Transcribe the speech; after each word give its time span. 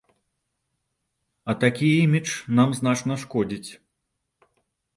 А 1.43 1.51
такі 1.65 1.91
імідж 2.05 2.31
нам 2.61 2.69
значна 2.81 3.13
шкодзіць. 3.27 3.65